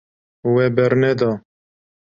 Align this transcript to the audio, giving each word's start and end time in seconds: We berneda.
We 0.53 0.65
berneda. 0.75 1.31